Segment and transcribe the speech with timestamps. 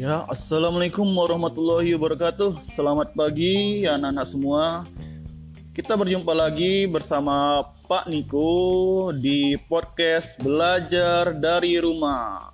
[0.00, 2.64] Ya, assalamualaikum warahmatullahi wabarakatuh.
[2.64, 4.88] Selamat pagi, anak-anak semua.
[5.76, 12.48] Kita berjumpa lagi bersama Pak Niko di podcast Belajar dari Rumah.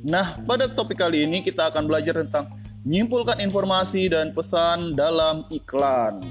[0.00, 2.56] Nah, pada topik kali ini kita akan belajar tentang
[2.88, 6.24] menyimpulkan informasi dan pesan dalam iklan.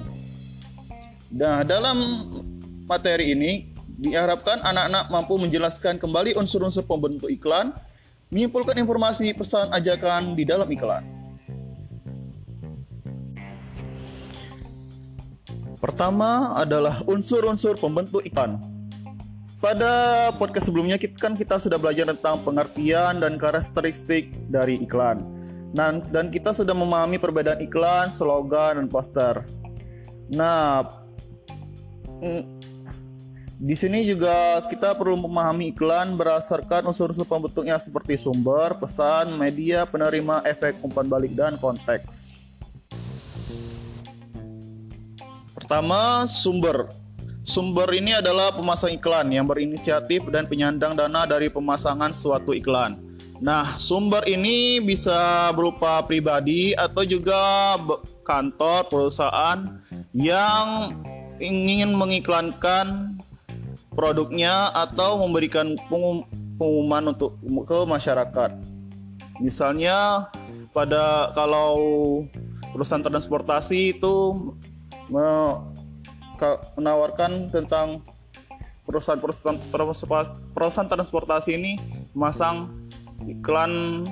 [1.29, 2.25] Nah, dalam
[2.89, 3.69] materi ini
[4.01, 7.77] diharapkan anak-anak mampu menjelaskan kembali unsur-unsur pembentuk iklan,
[8.33, 11.05] menyimpulkan informasi pesan ajakan di dalam iklan.
[15.77, 18.57] Pertama adalah unsur-unsur pembentuk iklan.
[19.61, 25.21] Pada podcast sebelumnya kita kan kita sudah belajar tentang pengertian dan karakteristik dari iklan.
[25.73, 29.45] Dan, dan kita sudah memahami perbedaan iklan, slogan, dan poster.
[30.33, 30.85] Nah,
[32.21, 32.52] mm,
[33.63, 40.43] di sini juga kita perlu memahami iklan berdasarkan unsur-unsur pembentuknya seperti sumber, pesan, media, penerima,
[40.43, 42.35] efek umpan balik, dan konteks.
[45.55, 46.91] Pertama, sumber.
[47.47, 52.99] Sumber ini adalah pemasang iklan yang berinisiatif dan penyandang dana dari pemasangan suatu iklan.
[53.39, 57.79] Nah, sumber ini bisa berupa pribadi atau juga
[58.27, 59.79] kantor, perusahaan
[60.11, 60.99] yang
[61.39, 63.12] ingin mengiklankan
[63.93, 68.51] produknya atau memberikan pengumuman untuk ke masyarakat.
[69.41, 70.29] Misalnya
[70.73, 71.77] pada kalau
[72.73, 74.15] perusahaan transportasi itu
[76.77, 78.01] menawarkan tentang
[78.83, 79.57] perusahaan-perusahaan
[80.51, 81.77] perusahaan transportasi ini
[82.11, 82.69] memasang
[83.23, 84.03] iklan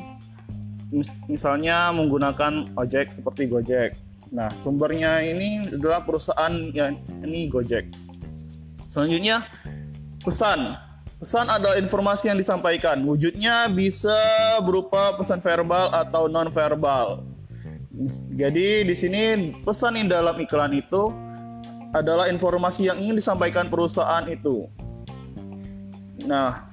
[1.27, 3.95] misalnya menggunakan ojek seperti Gojek.
[4.31, 7.91] Nah, sumbernya ini adalah perusahaan yang ini Gojek.
[8.91, 9.47] Selanjutnya
[10.21, 10.77] pesan.
[11.21, 12.97] Pesan adalah informasi yang disampaikan.
[13.05, 14.17] Wujudnya bisa
[14.65, 17.21] berupa pesan verbal atau non verbal.
[18.33, 21.13] Jadi di sini pesan yang dalam iklan itu
[21.93, 24.65] adalah informasi yang ingin disampaikan perusahaan itu.
[26.25, 26.71] Nah,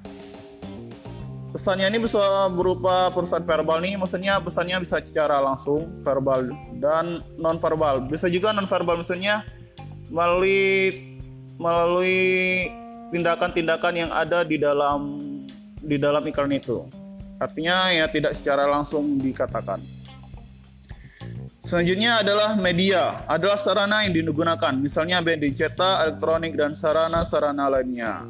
[1.52, 7.56] pesannya ini bisa berupa perusahaan verbal nih maksudnya pesannya bisa secara langsung verbal dan non
[7.56, 9.42] verbal bisa juga non verbal misalnya
[10.12, 10.92] melalui
[11.56, 12.68] melalui
[13.10, 15.20] tindakan-tindakan yang ada di dalam
[15.78, 16.84] di dalam iklan itu
[17.38, 19.78] artinya ya tidak secara langsung dikatakan
[21.68, 28.24] Selanjutnya adalah media, adalah sarana yang digunakan, misalnya band cetak, elektronik, dan sarana-sarana lainnya.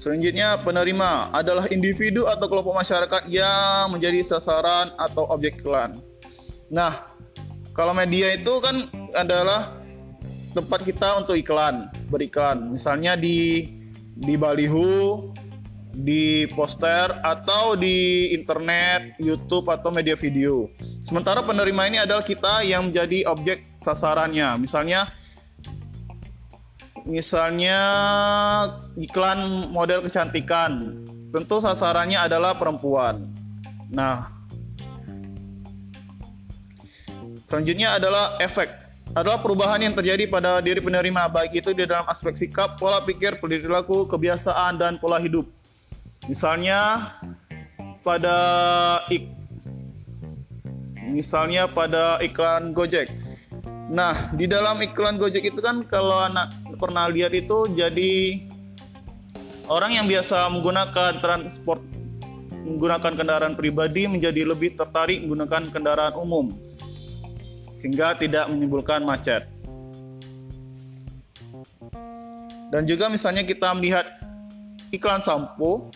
[0.00, 6.00] Selanjutnya, penerima adalah individu atau kelompok masyarakat yang menjadi sasaran atau objek iklan.
[6.72, 7.04] Nah,
[7.76, 9.76] kalau media itu kan adalah
[10.56, 12.70] tempat kita untuk iklan, beriklan.
[12.70, 13.66] Misalnya di
[14.14, 15.34] di baliho,
[15.90, 20.70] di poster atau di internet, YouTube atau media video.
[21.02, 24.58] Sementara penerima ini adalah kita yang menjadi objek sasarannya.
[24.58, 25.10] Misalnya
[27.04, 27.78] misalnya
[28.98, 33.30] iklan model kecantikan, tentu sasarannya adalah perempuan.
[33.90, 34.30] Nah,
[37.46, 38.83] selanjutnya adalah efek.
[39.14, 43.38] Adalah perubahan yang terjadi pada diri penerima, baik itu di dalam aspek sikap, pola pikir,
[43.38, 45.46] perilaku, kebiasaan, dan pola hidup.
[46.26, 47.14] Misalnya
[48.02, 48.36] pada
[49.14, 49.30] ik
[51.14, 53.06] misalnya pada iklan Gojek.
[53.86, 58.42] Nah, di dalam iklan Gojek itu kan kalau anak pernah lihat itu jadi
[59.70, 61.78] orang yang biasa menggunakan transport
[62.66, 66.50] menggunakan kendaraan pribadi menjadi lebih tertarik menggunakan kendaraan umum
[67.84, 69.44] sehingga tidak menimbulkan macet.
[72.72, 74.08] Dan juga misalnya kita melihat
[74.88, 75.92] iklan sampo,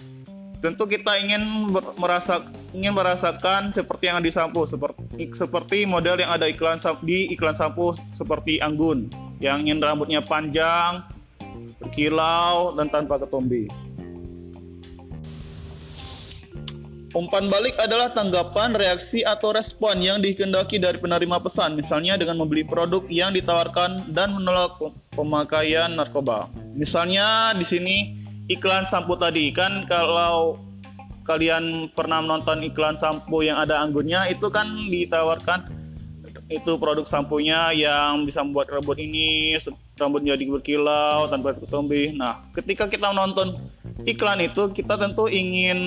[0.61, 2.45] tentu kita ingin merasa
[2.77, 7.97] ingin merasakan seperti yang di sampo seperti seperti model yang ada iklan di iklan sampo
[8.13, 9.09] seperti Anggun
[9.41, 11.09] yang ingin rambutnya panjang,
[11.81, 13.88] berkilau, dan tanpa ketombe.
[17.19, 22.63] Umpan balik adalah tanggapan, reaksi, atau respon yang dikehendaki dari penerima pesan, misalnya dengan membeli
[22.63, 24.79] produk yang ditawarkan dan menolak
[25.11, 26.47] pemakaian narkoba.
[26.79, 27.97] Misalnya di sini
[28.47, 30.63] iklan sampo tadi kan kalau
[31.27, 35.75] kalian pernah menonton iklan sampo yang ada anggunnya itu kan ditawarkan
[36.47, 39.59] itu produk sampunya yang bisa membuat rambut ini
[39.99, 42.15] rambut jadi berkilau tanpa ketombe.
[42.15, 43.59] Nah, ketika kita menonton
[44.07, 45.83] iklan itu, kita tentu ingin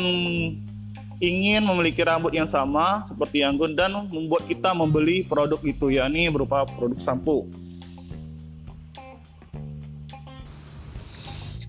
[1.21, 6.65] ingin memiliki rambut yang sama seperti Anggun dan membuat kita membeli produk itu yakni berupa
[6.65, 7.45] produk sampo.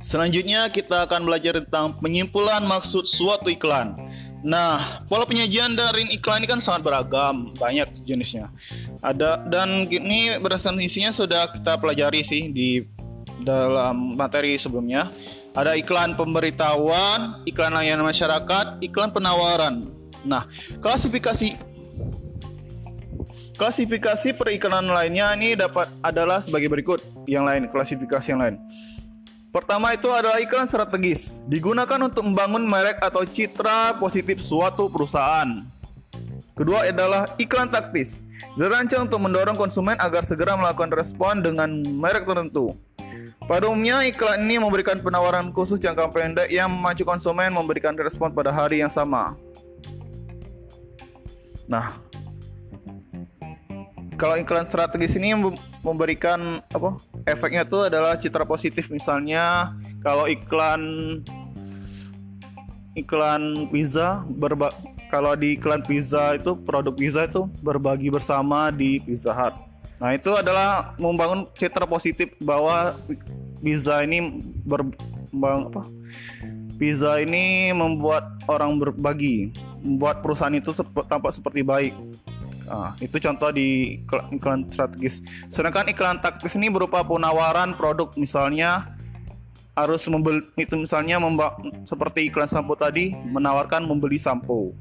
[0.01, 3.97] Selanjutnya kita akan belajar tentang penyimpulan maksud suatu iklan.
[4.45, 8.53] Nah, pola penyajian dari iklan ini kan sangat beragam, banyak jenisnya.
[9.01, 12.83] Ada dan ini berdasarkan isinya sudah kita pelajari sih di
[13.41, 15.09] dalam materi sebelumnya.
[15.53, 19.85] Ada iklan pemberitahuan, iklan layanan masyarakat, iklan penawaran.
[20.25, 20.49] Nah,
[20.81, 21.57] klasifikasi
[23.57, 27.05] klasifikasi periklanan lainnya ini dapat adalah sebagai berikut.
[27.29, 28.57] Yang lain, klasifikasi yang lain.
[29.53, 35.61] Pertama itu adalah iklan strategis, digunakan untuk membangun merek atau citra positif suatu perusahaan.
[36.57, 38.25] Kedua adalah iklan taktis,
[38.57, 42.73] dirancang untuk mendorong konsumen agar segera melakukan respon dengan merek tertentu.
[43.53, 48.49] Pada umumnya, iklan ini memberikan penawaran khusus jangka pendek yang memacu konsumen memberikan respon pada
[48.49, 49.37] hari yang sama.
[51.69, 52.01] Nah,
[54.17, 55.37] kalau iklan strategis ini
[55.85, 56.97] memberikan apa
[57.29, 61.21] efeknya itu adalah citra positif misalnya kalau iklan
[62.97, 64.73] iklan pizza berba
[65.13, 69.53] kalau di iklan pizza itu produk pizza itu berbagi bersama di Pizza Hut.
[70.01, 72.99] Nah, itu adalah membangun citra positif bahwa
[73.63, 74.85] pizza ini ber
[75.41, 75.87] apa?
[76.77, 80.75] Pizza ini membuat orang berbagi, membuat perusahaan itu
[81.07, 81.95] tampak seperti baik.
[82.67, 84.01] Nah, itu contoh di
[84.35, 85.23] iklan strategis.
[85.49, 88.93] Sedangkan iklan taktis ini berupa penawaran produk misalnya
[89.73, 91.57] harus membeli itu misalnya memba,
[91.89, 94.77] seperti iklan sampo tadi menawarkan membeli sampo.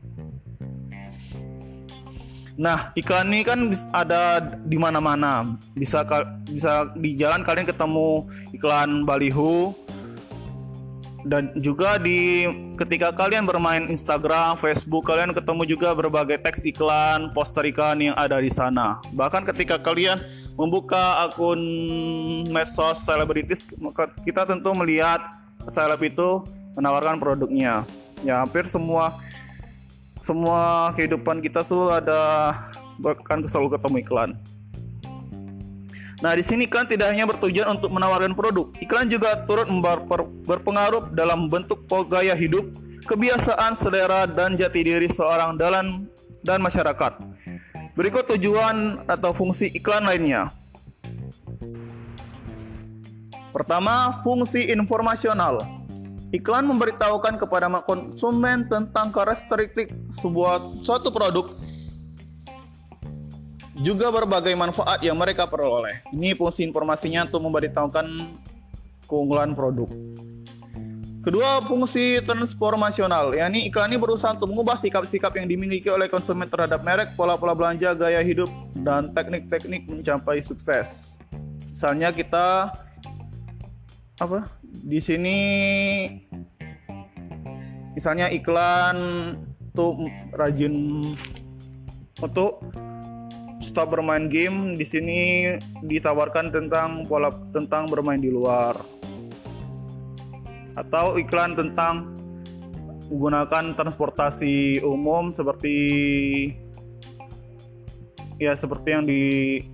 [2.60, 5.56] Nah, iklan ini kan ada di mana-mana.
[5.76, 6.04] Bisa
[6.50, 9.76] bisa di jalan kalian ketemu iklan baliho,
[11.26, 12.50] dan juga di
[12.82, 18.42] ketika kalian bermain Instagram, Facebook, kalian ketemu juga berbagai teks iklan, poster iklan yang ada
[18.42, 18.98] di sana.
[19.14, 20.18] Bahkan ketika kalian
[20.58, 21.62] membuka akun
[22.50, 23.66] medsos selebritis,
[24.26, 25.22] kita tentu melihat
[25.70, 26.42] seleb itu
[26.74, 27.86] menawarkan produknya.
[28.22, 29.18] Ya, hampir semua
[30.22, 32.54] semua kehidupan kita tuh ada
[33.02, 34.32] bahkan selalu ketemu iklan.
[36.22, 39.66] Nah, di sini iklan tidak hanya bertujuan untuk menawarkan produk, iklan juga turut
[40.46, 42.70] berpengaruh dalam bentuk gaya hidup,
[43.10, 46.06] kebiasaan, selera, dan jati diri seorang dalam
[46.46, 47.18] dan masyarakat.
[47.98, 50.54] Berikut tujuan atau fungsi iklan lainnya.
[53.50, 55.81] Pertama, fungsi informasional.
[56.32, 61.52] Iklan memberitahukan kepada konsumen tentang karakteristik sebuah suatu produk
[63.84, 66.00] juga berbagai manfaat yang mereka peroleh.
[66.16, 68.08] Ini fungsi informasinya untuk memberitahukan
[69.12, 69.92] keunggulan produk.
[71.22, 76.82] Kedua, fungsi transformasional, yakni iklan ini berusaha untuk mengubah sikap-sikap yang dimiliki oleh konsumen terhadap
[76.82, 78.50] merek, pola-pola belanja, gaya hidup,
[78.82, 81.14] dan teknik-teknik mencapai sukses.
[81.70, 82.74] Misalnya kita
[84.22, 84.46] apa?
[84.62, 85.38] Di sini
[87.98, 88.98] misalnya iklan
[89.74, 90.06] untuk
[90.38, 90.76] rajin
[92.22, 92.62] untuk
[93.66, 95.20] stop bermain game di sini
[95.82, 98.78] ditawarkan tentang pola tentang bermain di luar
[100.76, 102.16] atau iklan tentang
[103.12, 105.78] menggunakan transportasi umum seperti
[108.40, 109.22] ya seperti yang di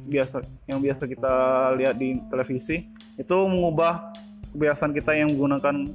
[0.09, 1.35] biasa yang biasa kita
[1.77, 4.06] lihat di televisi itu mengubah
[4.57, 5.85] kebiasaan kita yang menggunakan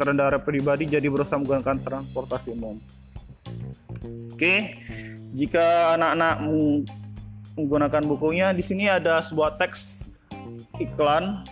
[0.00, 2.80] kendaraan pribadi jadi berusaha menggunakan transportasi umum.
[4.32, 4.80] Oke,
[5.36, 6.34] jika anak-anak
[7.56, 8.52] menggunakan bukunya.
[8.52, 10.12] Di sini ada sebuah teks
[10.80, 11.44] iklan.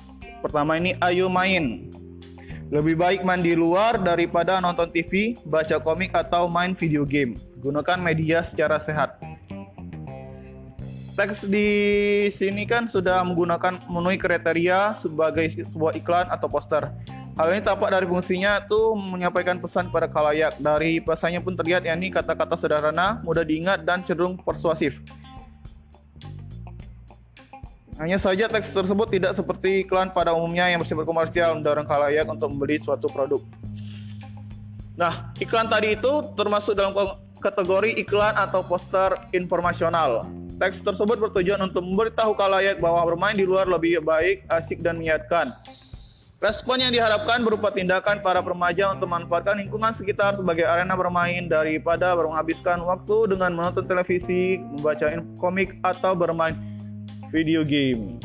[0.44, 1.88] Pertama ini ayo main.
[2.68, 7.36] Lebih baik main di luar daripada nonton TV, baca komik atau main video game.
[7.60, 9.13] Gunakan media secara sehat.
[11.14, 11.70] Teks di
[12.34, 16.90] sini kan sudah menggunakan memenuhi kriteria sebagai sebuah iklan atau poster.
[17.38, 20.58] Hal ini tampak dari fungsinya itu menyampaikan pesan kepada kalayak.
[20.58, 24.98] Dari pesannya pun terlihat yakni kata-kata sederhana, mudah diingat dan cenderung persuasif.
[27.94, 32.50] Hanya saja teks tersebut tidak seperti iklan pada umumnya yang bersifat komersial mendorong khalayak untuk
[32.50, 33.38] membeli suatu produk.
[34.98, 36.90] Nah, iklan tadi itu termasuk dalam
[37.38, 40.26] kategori iklan atau poster informasional.
[40.54, 45.50] Teks tersebut bertujuan untuk memberitahu khalayak bahwa bermain di luar lebih baik, asik, dan menyehatkan.
[46.38, 52.12] Respon yang diharapkan berupa tindakan para remaja untuk memanfaatkan lingkungan sekitar sebagai arena bermain daripada
[52.14, 55.08] menghabiskan waktu dengan menonton televisi, membaca
[55.40, 56.54] komik, atau bermain
[57.32, 58.20] video game.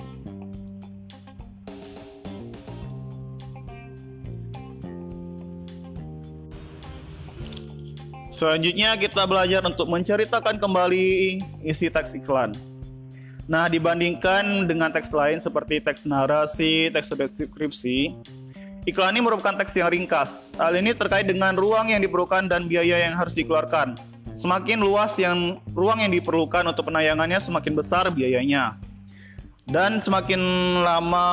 [8.39, 11.08] Selanjutnya kita belajar untuk menceritakan kembali
[11.60, 12.55] isi teks iklan.
[13.51, 18.15] Nah, dibandingkan dengan teks lain seperti teks narasi, teks deskripsi,
[18.88, 20.55] Iklan ini merupakan teks yang ringkas.
[20.55, 24.00] Hal ini terkait dengan ruang yang diperlukan dan biaya yang harus dikeluarkan.
[24.39, 28.79] Semakin luas yang ruang yang diperlukan untuk penayangannya, semakin besar biayanya.
[29.67, 30.39] Dan semakin
[30.79, 31.27] lama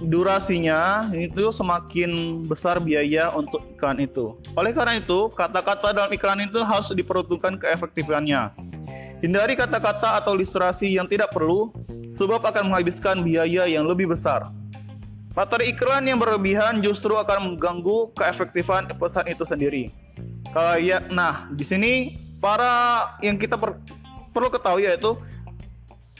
[0.00, 4.36] durasinya itu semakin besar biaya untuk iklan itu.
[4.56, 8.52] Oleh karena itu, kata-kata dalam iklan itu harus diperuntukkan keefektifannya.
[9.20, 11.68] Hindari kata-kata atau ilustrasi yang tidak perlu,
[12.16, 14.48] sebab akan menghabiskan biaya yang lebih besar.
[15.36, 19.84] Materi iklan yang berlebihan justru akan mengganggu keefektifan pesan itu sendiri.
[20.50, 20.74] Kalau
[21.14, 21.92] nah di sini
[22.42, 23.78] para yang kita per,
[24.34, 25.14] perlu ketahui yaitu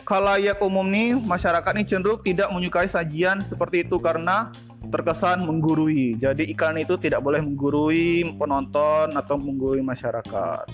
[0.05, 4.51] khalayak umum nih masyarakat ini cenderung tidak menyukai sajian seperti itu karena
[4.89, 6.17] terkesan menggurui.
[6.17, 10.65] Jadi iklan itu tidak boleh menggurui penonton atau menggurui masyarakat.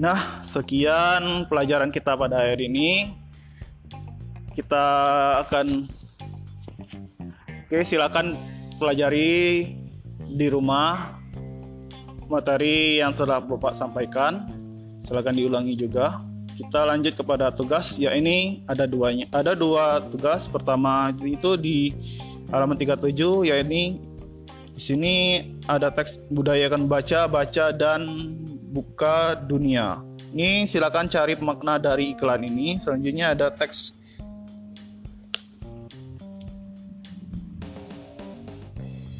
[0.00, 3.12] Nah, sekian pelajaran kita pada hari ini.
[4.56, 4.84] Kita
[5.46, 5.88] akan
[7.70, 8.34] Oke, silakan
[8.82, 9.62] pelajari
[10.26, 11.22] di rumah
[12.26, 14.50] materi yang telah Bapak sampaikan.
[15.06, 16.18] Silakan diulangi juga
[16.60, 20.44] kita lanjut kepada tugas ya ini ada duanya ada dua tugas.
[20.44, 21.96] Pertama itu di
[22.52, 23.96] halaman 37 ya ini
[24.76, 25.14] di sini
[25.64, 28.04] ada teks budayakan baca baca dan
[28.76, 30.04] buka dunia.
[30.36, 32.76] Ini silakan cari makna dari iklan ini.
[32.76, 33.96] Selanjutnya ada teks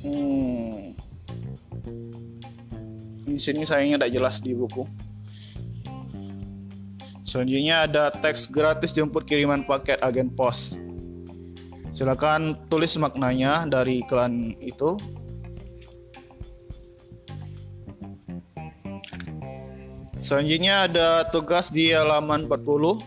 [0.05, 0.93] hmm.
[3.25, 5.10] di sini sayangnya tidak jelas di buku
[7.31, 10.75] Selanjutnya ada teks gratis jemput kiriman paket agen pos.
[11.95, 14.99] Silakan tulis maknanya dari iklan itu.
[20.19, 22.99] Selanjutnya ada tugas di halaman 40.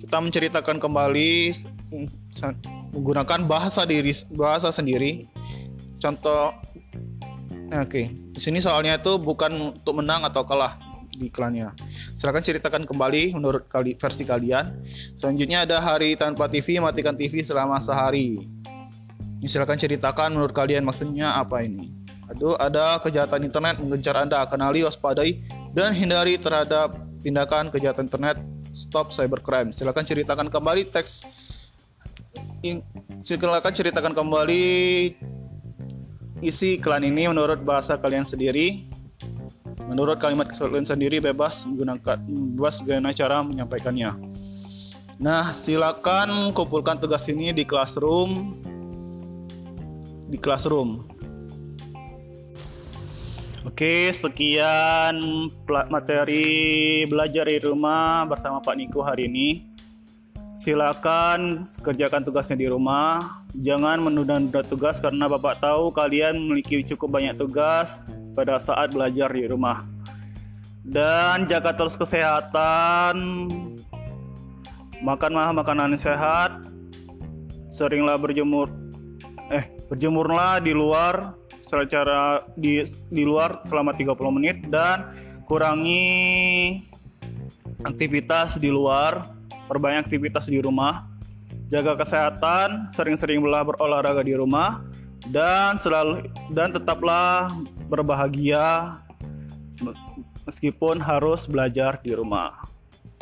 [0.00, 1.52] Kita menceritakan kembali
[2.96, 5.28] menggunakan bahasa diri bahasa sendiri.
[6.00, 6.56] Contoh
[7.72, 8.06] Oke, okay.
[8.32, 10.76] di sini soalnya itu bukan untuk menang atau kalah
[11.08, 11.72] di iklannya.
[12.22, 14.78] Silahkan ceritakan kembali menurut kali, versi kalian.
[15.18, 18.46] Selanjutnya ada hari tanpa TV, matikan TV selama sehari.
[19.42, 21.90] Ini silahkan ceritakan menurut kalian maksudnya apa ini.
[22.30, 25.42] Aduh, ada kejahatan internet mengejar Anda, kenali, waspadai,
[25.74, 26.94] dan hindari terhadap
[27.26, 28.38] tindakan kejahatan internet.
[28.70, 29.74] Stop cybercrime.
[29.74, 31.26] Silahkan ceritakan kembali teks.
[33.26, 34.70] Silakan ceritakan kembali
[36.38, 38.91] isi iklan ini menurut bahasa kalian sendiri.
[39.92, 42.16] Menurut kalimat kesulitan sendiri bebas menggunakan
[42.56, 42.80] bebas
[43.12, 44.16] cara menyampaikannya.
[45.20, 48.56] Nah, silakan kumpulkan tugas ini di classroom
[50.32, 51.04] di classroom.
[53.68, 55.20] Oke, sekian
[55.92, 59.68] materi belajar di rumah bersama Pak Niko hari ini.
[60.56, 63.44] Silakan kerjakan tugasnya di rumah.
[63.52, 68.00] Jangan menunda-nunda tugas karena Bapak tahu kalian memiliki cukup banyak tugas
[68.32, 69.84] pada saat belajar di rumah.
[70.82, 73.48] Dan jaga terus kesehatan.
[75.04, 76.66] Makanlah makanan sehat.
[77.72, 78.68] Seringlah berjemur
[79.48, 85.16] eh berjemurlah di luar secara di di luar selama 30 menit dan
[85.48, 86.84] kurangi
[87.84, 89.26] aktivitas di luar,
[89.66, 91.08] perbanyak aktivitas di rumah.
[91.72, 94.84] Jaga kesehatan, sering-sering berolahraga di rumah
[95.32, 97.48] dan selalu dan tetaplah
[97.92, 98.96] berbahagia
[100.48, 102.64] meskipun harus belajar di rumah.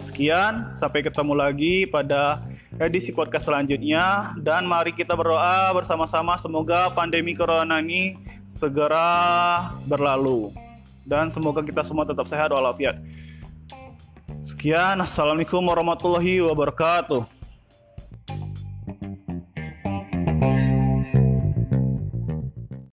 [0.00, 2.41] Sekian, sampai ketemu lagi pada
[2.79, 8.17] edisi podcast selanjutnya dan mari kita berdoa bersama-sama semoga pandemi corona ini
[8.49, 10.55] segera berlalu
[11.05, 12.97] dan semoga kita semua tetap sehat walafiat.
[14.47, 17.39] Sekian, assalamualaikum warahmatullahi wabarakatuh.